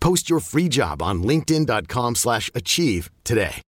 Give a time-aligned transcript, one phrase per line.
[0.00, 3.62] Post your free job on linkedin.com slash achieve today.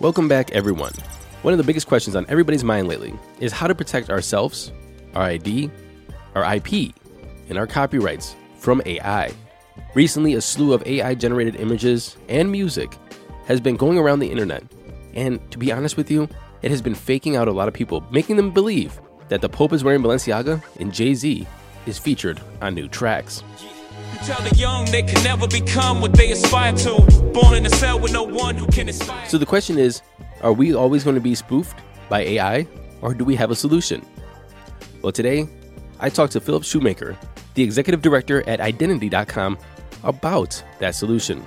[0.00, 0.92] Welcome back, everyone.
[1.40, 4.72] One of the biggest questions on everybody's mind lately is how to protect ourselves,
[5.14, 5.70] our ID,
[6.34, 6.92] our IP,
[7.48, 9.32] and our copyrights from AI.
[9.94, 12.94] Recently, a slew of AI generated images and music
[13.46, 14.64] has been going around the internet.
[15.14, 16.28] And to be honest with you,
[16.60, 19.72] it has been faking out a lot of people, making them believe that the Pope
[19.72, 21.46] is wearing Balenciaga and Jay Z
[21.86, 23.42] is featured on new tracks.
[24.24, 27.00] Tell the young they can never become what they aspire to.
[27.34, 29.28] Born in a cell with no one who can inspire.
[29.28, 30.02] So the question is
[30.42, 32.66] are we always going to be spoofed by AI
[33.02, 34.04] or do we have a solution?
[35.02, 35.48] Well, today
[36.00, 37.16] I talked to Phillip Shoemaker,
[37.54, 39.58] the executive director at Identity.com,
[40.02, 41.44] about that solution.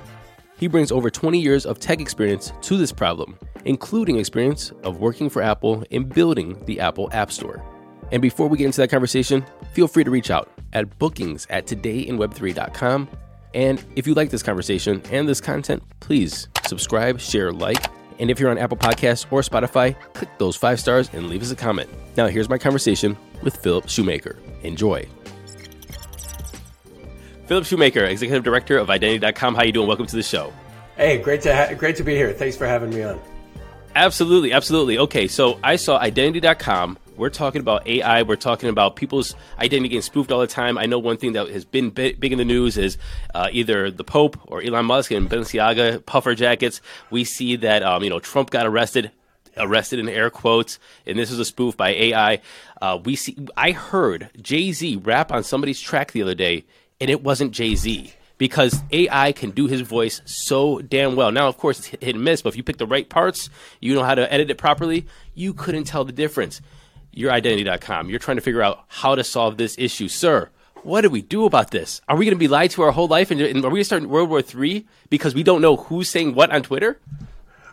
[0.57, 5.29] He brings over 20 years of tech experience to this problem, including experience of working
[5.29, 7.63] for Apple and building the Apple App Store.
[8.11, 11.68] And before we get into that conversation, feel free to reach out at bookings at
[11.68, 13.09] todayinweb3.com.
[13.53, 17.84] And if you like this conversation and this content, please subscribe, share, like.
[18.19, 21.52] And if you're on Apple Podcasts or Spotify, click those five stars and leave us
[21.52, 21.90] a comment.
[22.18, 24.38] Now, here's my conversation with Phillip Shoemaker.
[24.63, 25.07] Enjoy.
[27.47, 29.56] Phillip Shoemaker, Executive Director of Identity.com.
[29.56, 29.88] How you doing?
[29.88, 30.53] Welcome to the show.
[30.97, 32.34] Hey, great to ha- great to be here.
[32.34, 33.19] Thanks for having me on.
[33.96, 35.00] Absolutely, absolutely.
[35.00, 37.00] Okay, so I saw Identity.com.
[37.19, 38.22] We're talking about AI.
[38.22, 40.78] We're talking about people's identity getting spoofed all the time.
[40.78, 42.97] I know one thing that has been big, in the news is
[43.35, 46.80] uh, either the Pope or Elon Musk and Balenciaga puffer jackets.
[47.12, 49.12] We see that um, you know Trump got arrested
[49.57, 52.40] arrested in air quotes, and this is a spoof by AI.
[52.81, 53.36] Uh, we see.
[53.57, 56.63] I heard Jay Z rap on somebody's track the other day,
[57.01, 61.34] and it wasn't Jay Z because AI can do his voice so damn well.
[61.34, 63.50] Now, of course, it's hit and miss, but if you pick the right parts,
[63.81, 65.06] you know how to edit it properly,
[65.36, 66.62] you couldn't tell the difference.
[67.11, 68.09] Your identity.com.
[68.09, 70.49] You're trying to figure out how to solve this issue, sir.
[70.83, 72.01] What do we do about this?
[72.07, 73.81] Are we going to be lied to our whole life, and, and are we going
[73.81, 76.99] to start World War III because we don't know who's saying what on Twitter?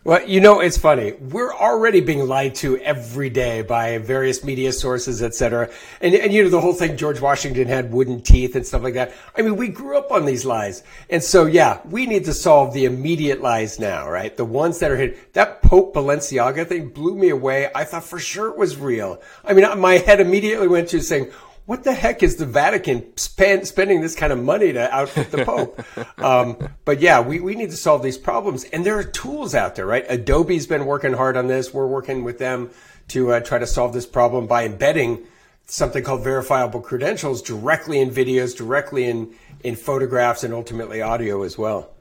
[0.07, 1.15] Well, you know, it's funny.
[1.15, 5.69] We're already being lied to every day by various media sources, et cetera.
[6.01, 8.95] And, and, you know, the whole thing, George Washington had wooden teeth and stuff like
[8.95, 9.13] that.
[9.37, 10.85] I mean, we grew up on these lies.
[11.11, 14.37] And so, yeah, we need to solve the immediate lies now, right?
[14.37, 15.33] The ones that are hit.
[15.33, 17.69] That Pope Balenciaga thing blew me away.
[17.75, 19.21] I thought for sure it was real.
[19.45, 21.33] I mean, my head immediately went to saying,
[21.67, 25.45] what the heck is the Vatican spend, spending this kind of money to outfit the
[25.45, 25.83] Pope?
[26.19, 28.65] um, but yeah, we, we need to solve these problems.
[28.65, 30.05] And there are tools out there, right?
[30.09, 31.75] Adobe's been working hard on this.
[31.75, 32.71] We're working with them
[33.09, 35.27] to uh, try to solve this problem by embedding
[35.67, 39.35] something called verifiable credentials directly in videos, directly in,
[39.65, 41.96] in photographs, and ultimately audio as well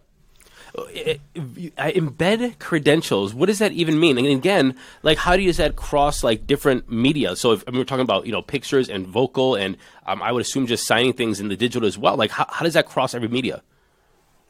[0.76, 3.34] embed credentials.
[3.34, 4.18] What does that even mean?
[4.18, 7.36] And again, like how do you that cross like different media?
[7.36, 10.32] So if I mean, we're talking about you know pictures and vocal, and um, I
[10.32, 12.18] would assume just signing things in the digital as well.
[12.18, 13.62] Like how, how does that cross every media?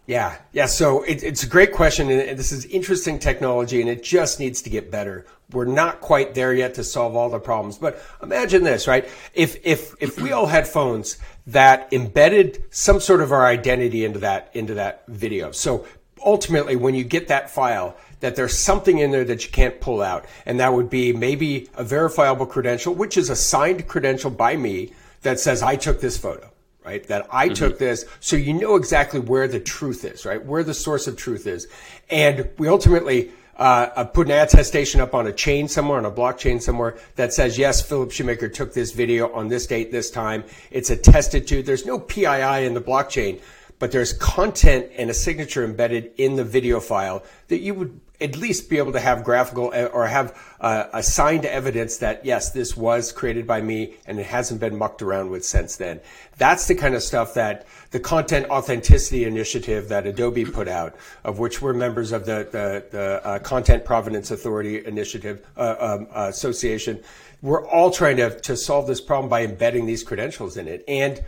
[0.07, 0.67] Yeah, yeah.
[0.67, 4.61] So it, it's a great question, and this is interesting technology, and it just needs
[4.61, 5.25] to get better.
[5.51, 9.07] We're not quite there yet to solve all the problems, but imagine this, right?
[9.33, 11.17] If if if we all had phones
[11.47, 15.85] that embedded some sort of our identity into that into that video, so
[16.23, 20.01] ultimately, when you get that file, that there's something in there that you can't pull
[20.01, 20.25] out.
[20.45, 24.93] And that would be maybe a verifiable credential, which is a signed credential by me
[25.21, 26.49] that says I took this photo.
[26.85, 27.05] right?
[27.07, 27.55] That I mm-hmm.
[27.55, 30.43] took this, so you know exactly where the truth is, right?
[30.43, 31.67] Where the source of truth is.
[32.09, 36.11] And we ultimately uh, uh, put an attestation up on a chain somewhere, on a
[36.11, 40.43] blockchain somewhere that says, yes, Phillip Shoemaker took this video on this date, this time.
[40.71, 41.63] It's attested to.
[41.63, 43.41] There's no PII in the blockchain,
[43.79, 48.37] but there's content and a signature embedded in the video file that you would at
[48.37, 52.51] least be able to have graphical uh, or have uh, a signed evidence that yes,
[52.51, 55.99] this was created by me and it hasn't been mucked around with since then.
[56.37, 61.39] That's the kind of stuff that the content authenticity initiative that Adobe put out, of
[61.39, 67.01] which we're members of the the, the uh, Content Provenance Authority Initiative uh, um, Association.
[67.41, 70.83] We're all trying to to solve this problem by embedding these credentials in it.
[70.87, 71.23] And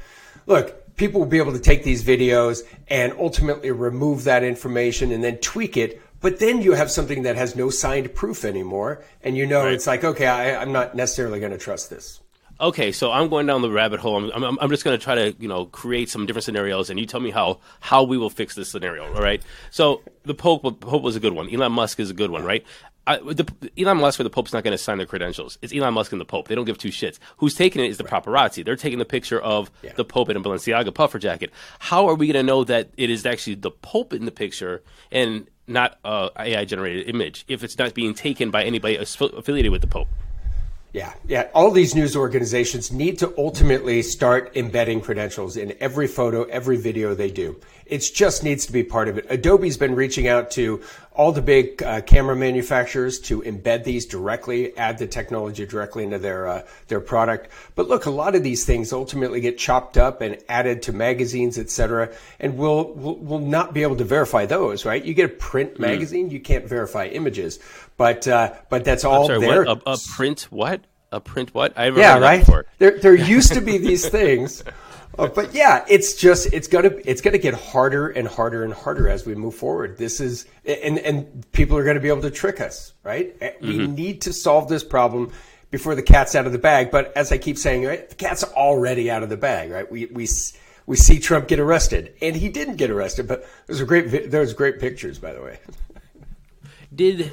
[0.46, 5.24] look, people will be able to take these videos and ultimately remove that information and
[5.24, 9.38] then tweak it but then you have something that has no signed proof anymore, and
[9.38, 9.74] you know right.
[9.74, 12.22] it's like, okay, I, I'm not necessarily going to trust this.
[12.59, 14.31] Okay, so I'm going down the rabbit hole.
[14.31, 17.00] I'm, I'm, I'm just going to try to, you know, create some different scenarios, and
[17.00, 19.06] you tell me how how we will fix this scenario.
[19.13, 19.42] All right.
[19.69, 21.54] So the Pope, Pope was a good one.
[21.54, 22.65] Elon Musk is a good one, right?
[23.06, 25.57] I, the, Elon Musk or the Pope's not going to sign their credentials.
[25.62, 26.48] It's Elon Musk and the Pope.
[26.48, 27.19] They don't give two shits.
[27.38, 28.24] Who's taking it is the right.
[28.24, 28.65] paparazzi.
[28.65, 29.94] They're taking the picture of yeah.
[29.95, 31.51] the Pope in a Balenciaga puffer jacket.
[31.80, 34.83] How are we going to know that it is actually the Pope in the picture
[35.12, 39.81] and not a AI generated image if it's not being taken by anybody affiliated with
[39.81, 40.07] the Pope.
[40.94, 41.50] Yeah, yeah.
[41.54, 47.13] All these news organizations need to ultimately start embedding credentials in every photo, every video
[47.13, 47.60] they do.
[47.86, 49.25] It just needs to be part of it.
[49.30, 50.81] Adobe's been reaching out to
[51.18, 56.19] all the big uh, camera manufacturers to embed these directly, add the technology directly into
[56.19, 57.50] their uh, their product.
[57.75, 61.58] But look, a lot of these things ultimately get chopped up and added to magazines,
[61.58, 65.04] et cetera, and we'll, we'll, we'll not be able to verify those, right?
[65.04, 65.80] You get a print mm.
[65.80, 67.60] magazine, you can't verify images,
[67.98, 69.66] but uh, but that's all sorry, there.
[69.66, 69.81] What?
[69.88, 70.81] A, a print what?
[71.12, 71.74] A print what?
[71.75, 72.48] I yeah, right.
[72.78, 74.63] There there used to be these things.
[75.18, 79.10] Uh, but yeah, it's just it's gonna it's gonna get harder and harder and harder
[79.10, 79.98] as we move forward.
[79.98, 83.38] This is and and people are gonna be able to trick us, right?
[83.40, 83.68] Mm-hmm.
[83.68, 85.31] We need to solve this problem
[85.72, 86.92] before the cat's out of the bag.
[86.92, 89.90] But as I keep saying, right, the cat's already out of the bag, right?
[89.92, 90.28] We we
[90.86, 94.30] we see Trump get arrested, and he didn't get arrested, but those are great.
[94.31, 95.60] Those great pictures, by the way.
[96.96, 97.31] Did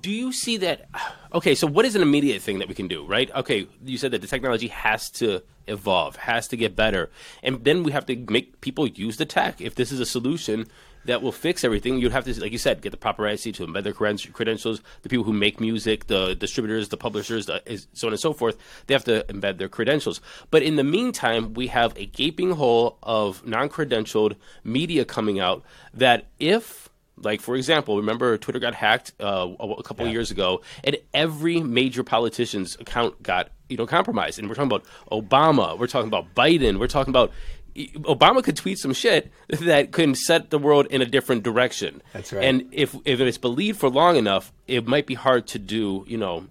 [0.00, 0.88] do you see that?
[1.32, 3.30] Okay, so what is an immediate thing that we can do, right?
[3.34, 7.10] Okay, you said that the technology has to evolve, has to get better,
[7.42, 9.60] and then we have to make people use the tech.
[9.60, 10.66] If this is a solution
[11.04, 13.84] that will fix everything, you'd have to, like you said, get the paparazzi to embed
[13.84, 14.80] their credentials.
[15.02, 17.62] The people who make music, the distributors, the publishers, the,
[17.92, 18.56] so on and so forth,
[18.86, 20.20] they have to embed their credentials.
[20.50, 24.34] But in the meantime, we have a gaping hole of non-credentialed
[24.64, 25.62] media coming out
[25.94, 30.10] that if like for example, remember Twitter got hacked uh, a couple yeah.
[30.10, 34.38] of years ago, and every major politician's account got you know compromised.
[34.38, 37.32] And we're talking about Obama, we're talking about Biden, we're talking about
[37.74, 42.02] Obama could tweet some shit that can set the world in a different direction.
[42.12, 42.44] That's right.
[42.44, 46.04] And if if it's believed for long enough, it might be hard to do.
[46.06, 46.46] You know,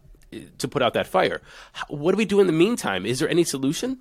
[0.57, 1.41] to put out that fire.
[1.87, 3.05] What do we do in the meantime?
[3.05, 3.99] Is there any solution?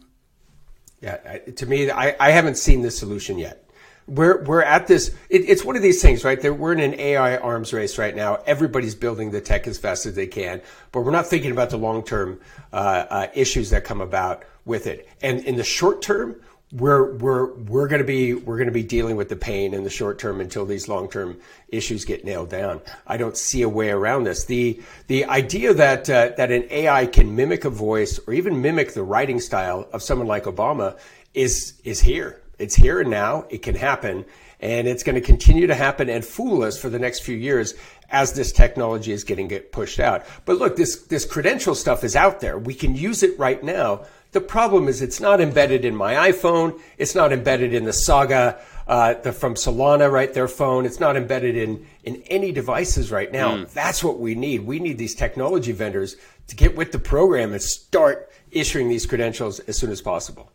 [1.01, 1.17] Yeah,
[1.57, 3.64] to me, I, I haven't seen the solution yet
[4.07, 5.15] we're we're at this.
[5.31, 6.41] It, it's one of these things, right?
[6.41, 8.43] That we're in an AI arms race right now.
[8.47, 10.61] Everybody's building the tech as fast as they can,
[10.93, 12.41] but we're not thinking about the long term
[12.73, 12.77] uh,
[13.09, 15.09] uh, issues that come about with it.
[15.23, 16.37] And in the short term,
[16.73, 19.85] we're we're we're going to be we're going to be dealing with the pain in
[19.85, 22.83] the short term until these long term issues get nailed down.
[23.07, 24.45] I don't see a way around this.
[24.45, 28.93] the The idea that uh, that an AI can mimic a voice or even mimic
[28.93, 30.99] the writing style of someone like Obama
[31.33, 33.47] is is here it's here and now.
[33.51, 34.25] It can happen.
[34.61, 37.75] And it's going to continue to happen and fool us for the next few years
[38.11, 40.25] as this technology is getting get pushed out.
[40.45, 42.59] But look, this, this credential stuff is out there.
[42.59, 44.07] We can use it right now.
[44.33, 46.81] The problem is it's not embedded in my iPhone.
[46.99, 50.33] It's not embedded in the Saga, uh, the, from Solana, right?
[50.33, 50.87] Their phone.
[50.87, 53.57] It's not embedded in, in any devices right now.
[53.57, 53.73] Mm.
[53.73, 54.67] That's what we need.
[54.67, 56.17] We need these technology vendors
[56.49, 60.51] to get with the program and start issuing these credentials as soon as possible.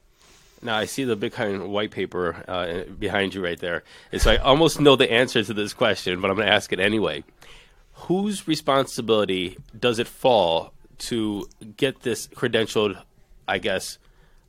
[0.61, 4.37] Now I see the Bitcoin white paper uh, behind you right there, and so I
[4.37, 7.23] almost know the answer to this question, but I'm going to ask it anyway.
[7.93, 11.47] Whose responsibility does it fall to
[11.77, 13.01] get this credentialed?
[13.47, 13.97] I guess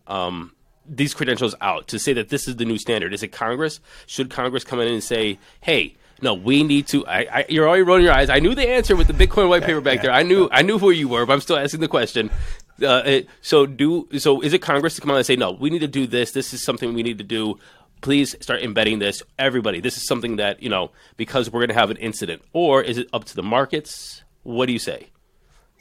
[0.07, 0.52] um,
[0.87, 3.14] these credentials out to say that this is the new standard.
[3.14, 3.81] Is it Congress?
[4.07, 5.97] Should Congress come in and say, "Hey"?
[6.23, 7.07] No, we need to.
[7.07, 8.29] I, I, you're already rolling your eyes.
[8.29, 10.11] I knew the answer with the Bitcoin white paper back there.
[10.11, 10.50] I knew.
[10.52, 12.31] I knew who you were, but I'm still asking the question.
[12.82, 14.40] Uh, so do so.
[14.40, 15.52] Is it Congress to come out and say no?
[15.52, 16.32] We need to do this.
[16.32, 17.58] This is something we need to do.
[18.00, 19.22] Please start embedding this.
[19.38, 22.42] Everybody, this is something that you know because we're going to have an incident.
[22.52, 24.22] Or is it up to the markets?
[24.42, 25.10] What do you say?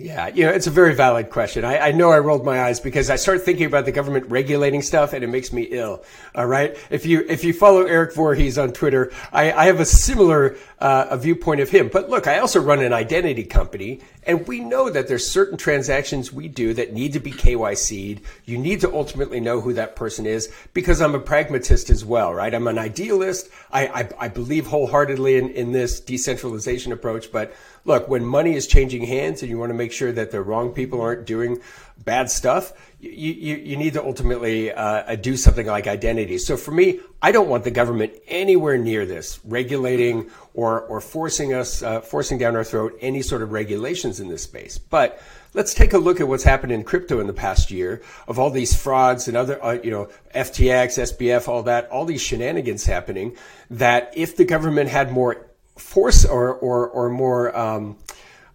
[0.01, 1.65] Yeah, you know, it's a very valid question.
[1.65, 4.81] I, I, know I rolled my eyes because I start thinking about the government regulating
[4.81, 6.05] stuff and it makes me ill.
[6.33, 6.77] All right.
[6.89, 11.07] If you, if you follow Erik Voorhees on Twitter, I, I have a similar, uh,
[11.09, 11.89] a viewpoint of him.
[11.91, 16.31] But look, I also run an identity company and we know that there's certain transactions
[16.31, 18.21] we do that need to be KYC'd.
[18.45, 22.33] You need to ultimately know who that person is because I'm a pragmatist as well,
[22.33, 22.53] right?
[22.53, 23.49] I'm an idealist.
[23.69, 27.53] I, I, I believe wholeheartedly in, in this decentralization approach, but
[27.89, 30.71] look, when money is changing hands and you want to make sure that the wrong
[30.71, 31.59] people aren't doing
[32.05, 36.37] bad stuff, you, you, you need to ultimately uh, do something like identity.
[36.37, 41.53] So for me, I don't want the government anywhere near this, regulating or, or forcing
[41.53, 44.77] us, uh, forcing down our throat any sort of regulations in this space.
[44.77, 45.19] But
[45.55, 48.51] let's take a look at what's happened in crypto in the past year of all
[48.51, 53.35] these frauds and other, uh, you know, FTX, SBF, all that, all these shenanigans happening
[53.71, 55.48] that if the government had more
[55.79, 57.97] force or or or more um,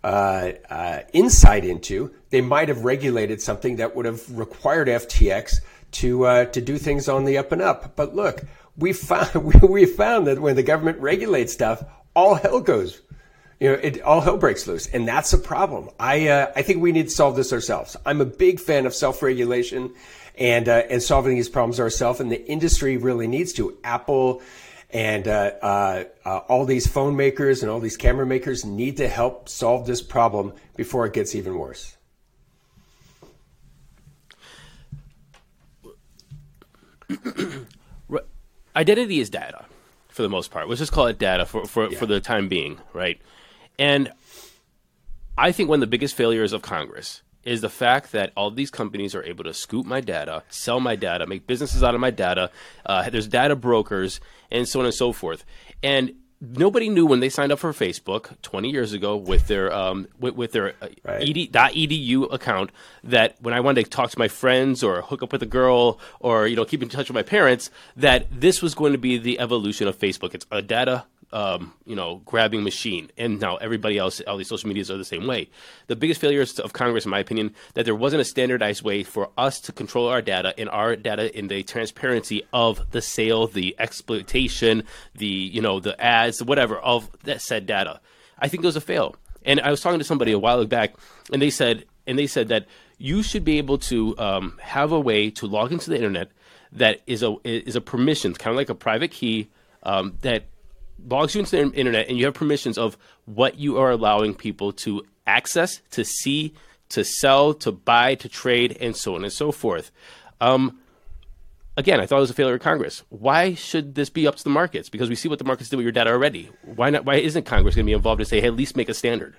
[0.02, 5.60] uh, uh, insight into, they might have regulated something that would have required FTX
[5.92, 7.96] to uh, to do things on the up and up.
[7.96, 8.42] But look,
[8.76, 11.82] we found we found that when the government regulates stuff,
[12.14, 13.00] all hell goes.
[13.60, 15.88] You know, it all hell breaks loose, and that's a problem.
[15.98, 17.96] I uh, I think we need to solve this ourselves.
[18.04, 19.94] I'm a big fan of self regulation
[20.36, 23.78] and uh, and solving these problems ourselves, and the industry really needs to.
[23.84, 24.42] Apple
[24.94, 29.08] and uh, uh, uh, all these phone makers and all these camera makers need to
[29.08, 31.96] help solve this problem before it gets even worse.
[38.76, 39.64] Identity is data
[40.08, 40.68] for the most part.
[40.68, 41.98] Let's just call it data for, for, yeah.
[41.98, 43.20] for the time being, right?
[43.78, 44.12] And
[45.36, 48.70] I think one of the biggest failures of Congress is the fact that all these
[48.70, 52.10] companies are able to scoop my data, sell my data, make businesses out of my
[52.10, 52.50] data.
[52.86, 54.20] Uh, there's data brokers
[54.50, 55.44] and so on and so forth.
[55.82, 60.08] And nobody knew when they signed up for Facebook 20 years ago with their um,
[60.18, 61.22] with, with, their uh, right.
[61.22, 62.70] ed, .edu account
[63.02, 65.98] that when I wanted to talk to my friends or hook up with a girl
[66.20, 69.18] or you know keep in touch with my parents that this was going to be
[69.18, 70.34] the evolution of Facebook.
[70.34, 71.04] It's a data
[71.34, 73.10] um, you know, grabbing machine.
[73.18, 75.50] And now everybody else, all these social medias are the same way.
[75.88, 79.30] The biggest failures of Congress, in my opinion, that there wasn't a standardized way for
[79.36, 83.74] us to control our data and our data in the transparency of the sale, the
[83.80, 84.84] exploitation,
[85.16, 88.00] the you know, the ads, whatever of that said data.
[88.38, 89.16] I think it was a fail.
[89.44, 90.94] And I was talking to somebody a while back,
[91.32, 95.00] and they said, and they said that you should be able to um, have a
[95.00, 96.30] way to log into the internet
[96.72, 99.48] that is a is a permission, kind of like a private key
[99.82, 100.44] um, that
[101.06, 104.72] logs you into the internet and you have permissions of what you are allowing people
[104.72, 106.54] to access, to see,
[106.90, 109.90] to sell, to buy, to trade, and so on and so forth.
[110.40, 110.78] Um,
[111.76, 113.02] again, I thought it was a failure of Congress.
[113.08, 114.88] Why should this be up to the markets?
[114.88, 116.50] Because we see what the markets do with your data already.
[116.62, 117.04] Why not?
[117.04, 119.36] Why isn't Congress going to be involved to say, hey, at least make a standard?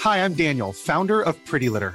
[0.00, 1.94] Hi, I'm Daniel, founder of Pretty Litter.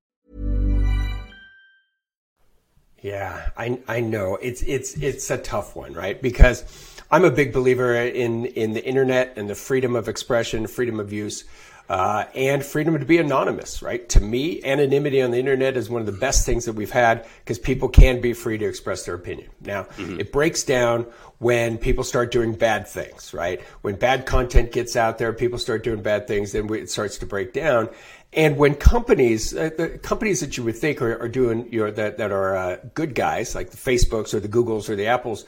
[3.01, 4.35] Yeah, I I know.
[4.35, 6.21] It's it's it's a tough one, right?
[6.21, 6.63] Because
[7.09, 11.11] I'm a big believer in in the internet and the freedom of expression, freedom of
[11.11, 11.43] use
[11.91, 14.07] uh, and freedom to be anonymous, right?
[14.07, 17.27] To me, anonymity on the internet is one of the best things that we've had
[17.39, 19.49] because people can be free to express their opinion.
[19.59, 20.17] Now, mm-hmm.
[20.21, 21.05] it breaks down
[21.39, 23.59] when people start doing bad things, right?
[23.81, 27.25] When bad content gets out there, people start doing bad things, then it starts to
[27.25, 27.89] break down.
[28.31, 31.91] And when companies, uh, the companies that you would think are, are doing, you know,
[31.91, 35.43] that, that are uh, good guys, like the Facebooks or the Googles or the Apples,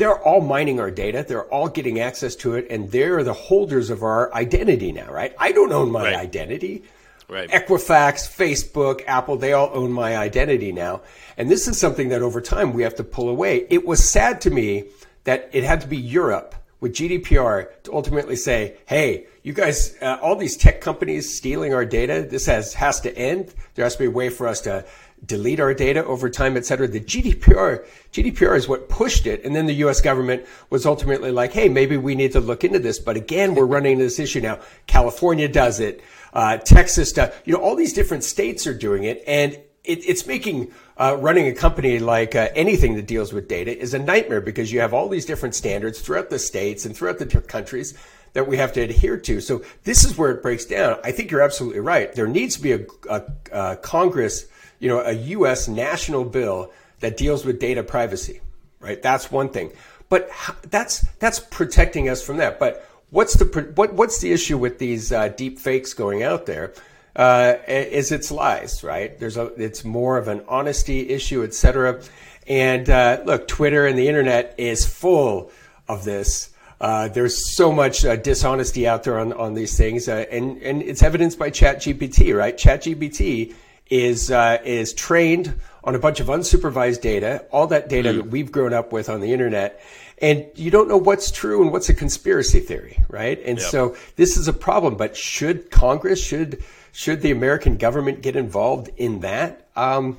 [0.00, 1.22] they're all mining our data.
[1.28, 5.34] They're all getting access to it, and they're the holders of our identity now, right?
[5.38, 6.16] I don't own my right.
[6.16, 6.84] identity.
[7.28, 7.50] Right.
[7.50, 11.02] Equifax, Facebook, Apple, they all own my identity now.
[11.36, 13.66] And this is something that over time we have to pull away.
[13.68, 14.86] It was sad to me
[15.24, 20.18] that it had to be Europe with GDPR to ultimately say, hey, you guys, uh,
[20.22, 23.54] all these tech companies stealing our data, this has, has to end.
[23.74, 24.84] There has to be a way for us to
[25.26, 26.88] delete our data over time, et cetera.
[26.88, 29.44] The GDPR, GDPR is what pushed it.
[29.44, 32.78] And then the US government was ultimately like, hey, maybe we need to look into
[32.78, 32.98] this.
[32.98, 34.60] But again, we're running into this issue now.
[34.86, 36.02] California does it.
[36.32, 39.22] Uh, Texas does, you know, all these different states are doing it.
[39.26, 43.76] And it, it's making uh, running a company like uh, anything that deals with data
[43.76, 47.18] is a nightmare because you have all these different standards throughout the states and throughout
[47.18, 47.94] the countries
[48.32, 49.40] that we have to adhere to.
[49.40, 50.98] So this is where it breaks down.
[51.02, 52.12] I think you're absolutely right.
[52.14, 53.22] There needs to be a, a,
[53.52, 54.46] a Congress,
[54.80, 55.68] you know, a U.S.
[55.68, 58.40] national bill that deals with data privacy.
[58.80, 59.72] Right, that's one thing.
[60.08, 60.30] But
[60.68, 62.58] that's that's protecting us from that.
[62.58, 63.44] But what's the
[63.76, 66.72] what what's the issue with these uh, deep fakes going out there?
[67.16, 69.18] uh, is its lies, right?
[69.18, 72.02] There's a, it's more of an honesty issue, et cetera.
[72.46, 75.50] And uh, look, Twitter and the internet is full
[75.88, 76.50] of this.
[76.80, 80.80] Uh, there's so much uh, dishonesty out there on, on these things, uh, and and
[80.82, 82.56] it's evidenced by ChatGPT, right?
[82.56, 83.54] ChatGPT
[83.90, 88.16] is uh, is trained on a bunch of unsupervised data, all that data mm.
[88.16, 89.82] that we've grown up with on the internet,
[90.18, 93.40] and you don't know what's true and what's a conspiracy theory, right?
[93.44, 93.68] And yep.
[93.68, 94.96] so this is a problem.
[94.96, 99.68] But should Congress should should the American government get involved in that?
[99.76, 100.18] Um,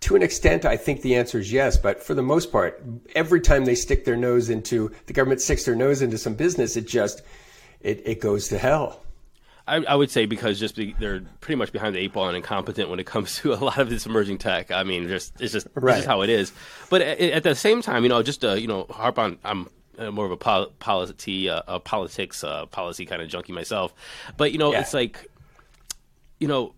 [0.00, 1.76] to an extent, I think the answer is yes.
[1.76, 2.82] But for the most part,
[3.14, 6.76] every time they stick their nose into the government sticks their nose into some business,
[6.76, 7.22] it just
[7.80, 9.02] it, it goes to hell.
[9.68, 12.36] I, I, would say because just be, they're pretty much behind the eight ball and
[12.36, 14.70] incompetent when it comes to a lot of this emerging tech.
[14.70, 15.94] I mean, just it's just right.
[15.94, 16.52] this is how it is.
[16.90, 19.38] But at, at, the same time, you know, just uh, you know, harp on.
[19.44, 23.52] I'm uh, more of a pol- policy, uh, a politics, uh, policy kind of junkie
[23.52, 23.92] myself.
[24.36, 24.80] But you know, yeah.
[24.80, 25.28] it's like
[26.38, 26.74] you know,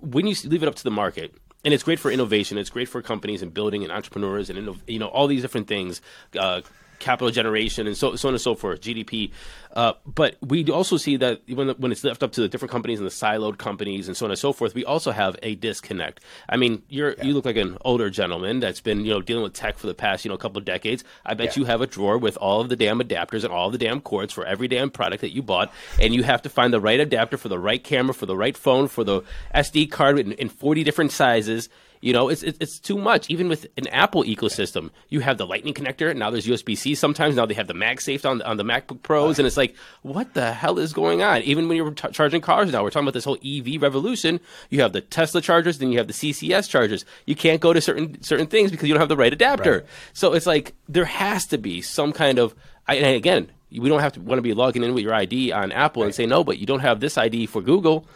[0.00, 2.88] when you leave it up to the market, and it's great for innovation, it's great
[2.88, 6.00] for companies and building and entrepreneurs and you know all these different things.
[6.38, 6.62] Uh,
[6.98, 9.30] capital generation and so, so on and so forth, GDP.
[9.76, 12.98] Uh, but we also see that when, when it's left up to the different companies
[12.98, 16.20] and the siloed companies and so on and so forth, we also have a disconnect.
[16.48, 17.24] I mean, you're yeah.
[17.24, 19.94] you look like an older gentleman that's been you know dealing with tech for the
[19.94, 21.04] past you know couple of decades.
[21.26, 21.60] I bet yeah.
[21.60, 24.32] you have a drawer with all of the damn adapters and all the damn cords
[24.32, 27.36] for every damn product that you bought, and you have to find the right adapter
[27.36, 29.22] for the right camera, for the right phone, for the
[29.54, 31.68] SD card in, in 40 different sizes
[32.00, 33.28] you know, it's, it's too much.
[33.30, 36.14] Even with an Apple ecosystem, you have the Lightning connector.
[36.14, 36.94] Now there's USB C.
[36.94, 40.34] Sometimes now they have the MagSafe on on the MacBook Pros, and it's like, what
[40.34, 41.42] the hell is going on?
[41.42, 44.40] Even when you're t- charging cars now, we're talking about this whole EV revolution.
[44.70, 47.04] You have the Tesla chargers, then you have the CCS chargers.
[47.24, 49.72] You can't go to certain certain things because you don't have the right adapter.
[49.72, 49.86] Right.
[50.12, 52.54] So it's like there has to be some kind of.
[52.88, 55.52] I, and again, we don't have to want to be logging in with your ID
[55.52, 56.06] on Apple right.
[56.06, 58.06] and say no, but you don't have this ID for Google.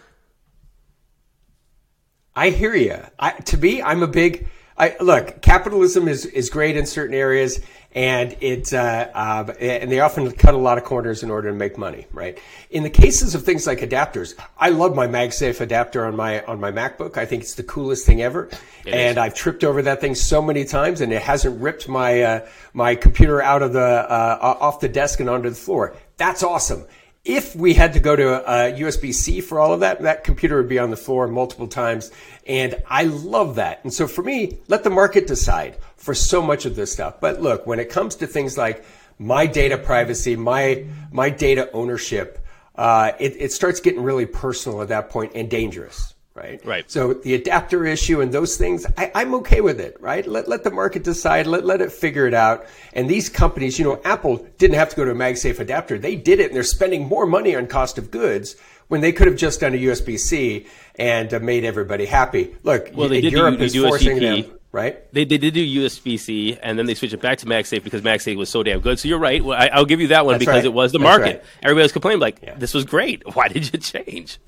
[2.41, 2.97] I hear you.
[3.19, 4.49] I, to me, I'm a big.
[4.79, 7.61] I, look, capitalism is, is great in certain areas,
[7.95, 11.55] and it uh, uh, and they often cut a lot of corners in order to
[11.55, 12.39] make money, right?
[12.71, 16.59] In the cases of things like adapters, I love my MagSafe adapter on my on
[16.61, 17.19] my MacBook.
[17.19, 18.49] I think it's the coolest thing ever,
[18.87, 19.23] it and is.
[19.23, 22.95] I've tripped over that thing so many times, and it hasn't ripped my uh, my
[22.95, 25.95] computer out of the uh, off the desk and onto the floor.
[26.17, 26.87] That's awesome
[27.25, 30.57] if we had to go to a USB C for all of that, that computer
[30.57, 32.11] would be on the floor multiple times.
[32.47, 33.81] And I love that.
[33.85, 37.21] And so for me, let the market decide for so much of this stuff.
[37.21, 38.85] But look, when it comes to things like
[39.19, 44.89] my data privacy, my, my data ownership, uh, it, it starts getting really personal at
[44.89, 46.65] that point and dangerous right?
[46.65, 46.91] Right.
[46.91, 50.27] So the adapter issue and those things, I, am okay with it, right?
[50.27, 52.67] Let, let the market decide, let, let it figure it out.
[52.93, 55.99] And these companies, you know, Apple didn't have to go to a MagSafe adapter.
[55.99, 58.57] They did it and they're spending more money on cost of goods
[58.89, 62.57] when they could have just done a USB-C and uh, made everybody happy.
[62.63, 65.13] Look, well, they did Europe do, is forcing them right?
[65.13, 68.03] They, they did do USB C, and then they switched it back to MagSafe because
[68.03, 68.99] MagSafe was so damn good.
[68.99, 69.45] So you're right.
[69.45, 70.65] Well, I, will give you that one That's because right.
[70.65, 71.37] it was the That's market.
[71.37, 71.45] Right.
[71.63, 72.55] Everybody was complaining like, yeah.
[72.57, 73.23] "This was great.
[73.35, 74.39] Why did you change?"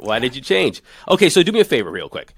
[0.00, 0.82] Why did you change?
[1.08, 2.34] Okay, so do me a favor, real quick.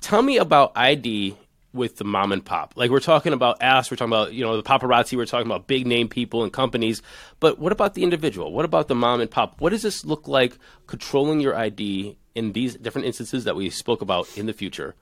[0.00, 1.36] Tell me about ID
[1.72, 2.72] with the mom and pop.
[2.76, 5.66] Like we're talking about us, we're talking about you know the paparazzi, we're talking about
[5.66, 7.02] big name people and companies.
[7.40, 8.52] But what about the individual?
[8.52, 9.60] What about the mom and pop?
[9.60, 14.00] What does this look like controlling your ID in these different instances that we spoke
[14.00, 14.94] about in the future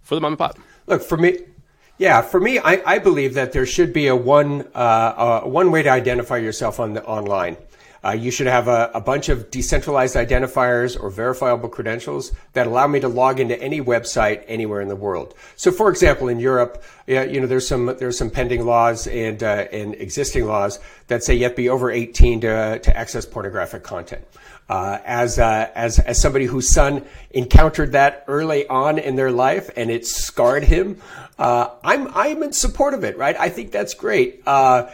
[0.00, 0.58] for the mom and pop?
[0.86, 1.38] Look for me.
[2.00, 5.70] Yeah, for me, I, I believe that there should be a one uh, uh, one
[5.70, 7.58] way to identify yourself on the online.
[8.02, 12.86] Uh, you should have a, a, bunch of decentralized identifiers or verifiable credentials that allow
[12.86, 15.34] me to log into any website anywhere in the world.
[15.56, 19.66] So, for example, in Europe, you know, there's some there's some pending laws and uh,
[19.70, 23.82] and existing laws that say you have to be over 18 to to access pornographic
[23.82, 24.24] content.
[24.70, 29.68] Uh, as uh, as as somebody whose son encountered that early on in their life
[29.76, 30.96] and it scarred him,
[31.40, 33.18] uh, I'm I'm in support of it.
[33.18, 33.34] Right?
[33.36, 34.44] I think that's great.
[34.46, 34.88] Uh,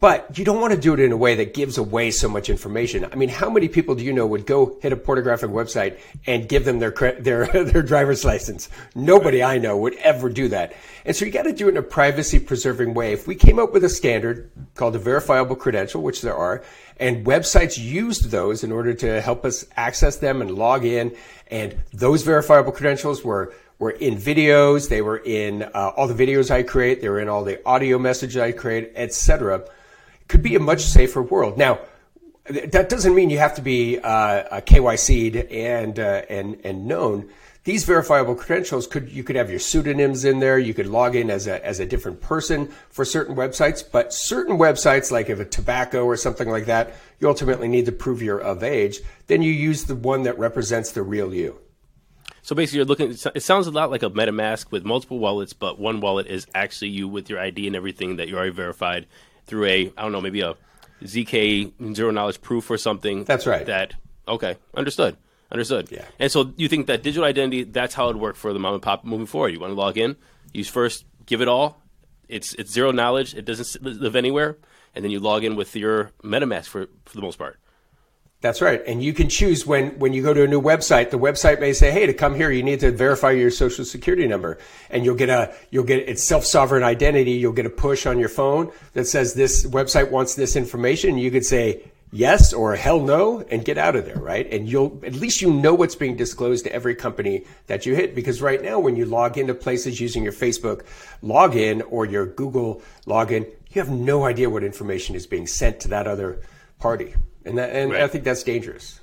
[0.00, 2.50] but you don't want to do it in a way that gives away so much
[2.50, 3.04] information.
[3.04, 6.48] I mean, how many people do you know would go hit a pornographic website and
[6.48, 6.90] give them their
[7.20, 8.68] their their driver's license?
[8.96, 10.74] Nobody I know would ever do that.
[11.04, 13.12] And so you got to do it in a privacy preserving way.
[13.12, 16.62] If we came up with a standard called a verifiable credential, which there are,
[17.00, 21.16] and websites used those in order to help us access them and log in,
[21.50, 26.50] and those verifiable credentials were were in videos, they were in uh, all the videos
[26.50, 29.64] I create, they were in all the audio messages I create, etc.
[30.28, 31.56] Could be a much safer world.
[31.56, 31.80] Now,
[32.44, 37.30] that doesn't mean you have to be uh, KYC'd and uh, and and known.
[37.64, 40.58] These verifiable credentials could you could have your pseudonyms in there.
[40.58, 44.56] You could log in as a as a different person for certain websites, but certain
[44.56, 48.40] websites like if a tobacco or something like that, you ultimately need to prove you're
[48.40, 49.00] of age.
[49.26, 51.58] Then you use the one that represents the real you.
[52.42, 53.10] So basically, you're looking.
[53.10, 56.88] It sounds a lot like a MetaMask with multiple wallets, but one wallet is actually
[56.88, 59.06] you with your ID and everything that you already verified
[59.46, 60.54] through a I don't know maybe a
[61.02, 63.24] ZK zero knowledge proof or something.
[63.24, 63.66] That's right.
[63.66, 63.94] That
[64.26, 65.18] okay, understood,
[65.50, 65.90] understood.
[65.90, 66.04] Yeah.
[66.18, 68.74] And so you think that digital identity that's how it would work for the mom
[68.74, 69.52] and pop moving forward.
[69.52, 70.16] You want to log in,
[70.52, 71.82] you first give it all.
[72.28, 73.34] It's it's zero knowledge.
[73.34, 74.56] It doesn't live anywhere,
[74.94, 77.58] and then you log in with your MetaMask for for the most part.
[78.40, 78.82] That's right.
[78.86, 81.74] And you can choose when, when you go to a new website, the website may
[81.74, 84.56] say, Hey, to come here, you need to verify your social security number.
[84.88, 87.32] And you'll get a, you'll get, it's self-sovereign identity.
[87.32, 91.18] You'll get a push on your phone that says this website wants this information.
[91.18, 91.82] You could say
[92.12, 94.50] yes or hell no and get out of there, right?
[94.52, 98.14] And you'll, at least you know what's being disclosed to every company that you hit.
[98.14, 100.84] Because right now, when you log into places using your Facebook
[101.22, 105.88] login or your Google login, you have no idea what information is being sent to
[105.88, 106.40] that other
[106.78, 107.14] party.
[107.44, 108.02] And that, and right.
[108.02, 109.00] I think that's dangerous.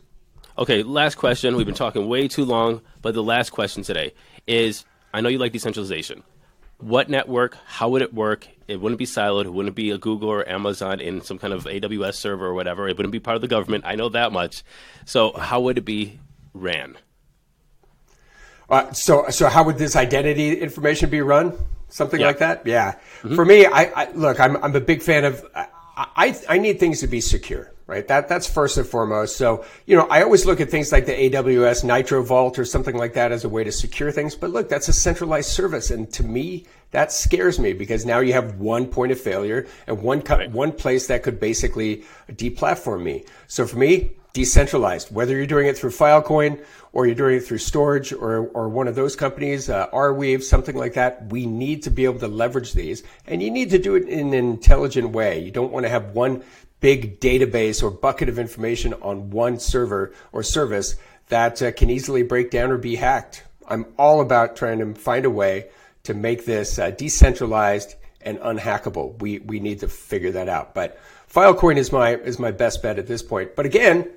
[0.57, 1.55] Okay, last question.
[1.55, 4.13] We've been talking way too long, but the last question today
[4.47, 6.23] is I know you like decentralization.
[6.79, 8.47] What network, how would it work?
[8.67, 9.45] It wouldn't be siloed.
[9.45, 12.87] It wouldn't be a Google or Amazon in some kind of AWS server or whatever.
[12.87, 13.83] It wouldn't be part of the government.
[13.87, 14.63] I know that much.
[15.05, 16.19] So, how would it be
[16.53, 16.97] ran?
[18.69, 21.57] Uh, so, so how would this identity information be run?
[21.89, 22.27] Something yeah.
[22.27, 22.67] like that?
[22.67, 22.91] Yeah.
[23.21, 23.35] Mm-hmm.
[23.35, 24.39] For me, I, I, look.
[24.39, 25.43] I'm, I'm a big fan of.
[25.55, 28.07] I, I need things to be secure right?
[28.07, 29.37] That that's first and foremost.
[29.37, 32.95] So, you know, I always look at things like the AWS Nitro Vault or something
[32.95, 34.35] like that as a way to secure things.
[34.35, 38.33] But look, that's a centralized service, and to me, that scares me because now you
[38.33, 40.51] have one point of failure and one co- right.
[40.51, 43.25] one place that could basically deplatform me.
[43.47, 45.11] So for me, decentralized.
[45.11, 48.87] Whether you're doing it through Filecoin or you're doing it through Storj or, or one
[48.87, 52.73] of those companies, uh, Arweave, something like that, we need to be able to leverage
[52.73, 53.01] these.
[53.25, 55.39] And you need to do it in an intelligent way.
[55.39, 56.43] You don't want to have one
[56.79, 60.95] big database or bucket of information on one server or service
[61.29, 63.43] that uh, can easily break down or be hacked.
[63.67, 65.69] I'm all about trying to find a way
[66.03, 69.19] to make this uh, decentralized and unhackable.
[69.21, 70.73] We we need to figure that out.
[70.73, 70.99] But
[71.31, 73.55] Filecoin is my is my best bet at this point.
[73.55, 74.09] But again,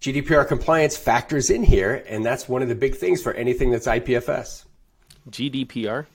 [0.00, 3.86] GDPR compliance factors in here, and that's one of the big things for anything that's
[3.86, 4.64] IPFS.
[5.30, 6.06] GDPR.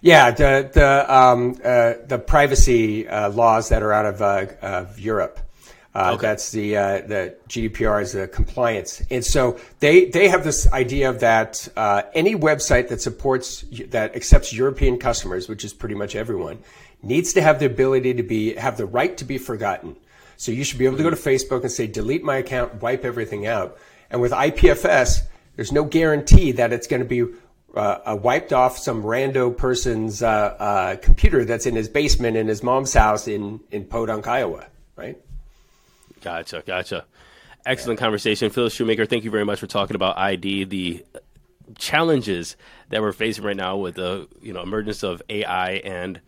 [0.00, 5.00] Yeah, the the um, uh, the privacy uh, laws that are out of, uh, of
[5.00, 5.40] Europe.
[5.94, 6.22] Uh, okay.
[6.22, 11.10] That's the uh, the GDPR is the compliance, and so they they have this idea
[11.10, 16.14] of that uh, any website that supports that accepts European customers, which is pretty much
[16.14, 16.58] everyone,
[17.02, 19.96] needs to have the ability to be have the right to be forgotten.
[20.36, 23.04] So you should be able to go to Facebook and say delete my account, wipe
[23.04, 23.76] everything out.
[24.08, 25.22] And with IPFS,
[25.56, 27.34] there's no guarantee that it's going to be
[27.78, 32.62] uh, wiped off some rando person's uh, uh, computer that's in his basement in his
[32.62, 35.18] mom's house in, in Podunk, Iowa, right?
[36.20, 37.04] Gotcha, gotcha.
[37.64, 38.04] Excellent yeah.
[38.04, 38.50] conversation.
[38.50, 41.04] Phil Shoemaker, thank you very much for talking about ID, the
[41.76, 42.56] challenges
[42.88, 46.18] that we're facing right now with the you know emergence of AI and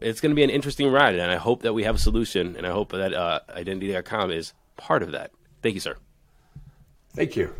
[0.00, 2.56] it's going to be an interesting ride and I hope that we have a solution
[2.56, 5.30] and I hope that uh, identity.com is part of that.
[5.62, 5.96] Thank you, sir.
[7.14, 7.54] Thank you.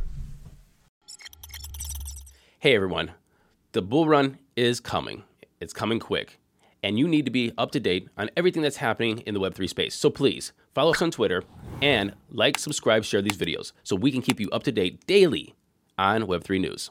[2.59, 3.13] Hey everyone.
[3.73, 5.23] The bull run is coming.
[5.61, 6.41] It's coming quick.
[6.83, 9.69] And you need to be up to date on everything that's happening in the Web3
[9.69, 9.95] space.
[9.95, 11.45] So please follow us on Twitter
[11.81, 15.55] and like, subscribe, share these videos so we can keep you up to date daily
[15.97, 16.91] on Web3 News.